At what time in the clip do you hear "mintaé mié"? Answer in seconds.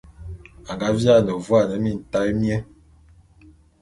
1.83-2.57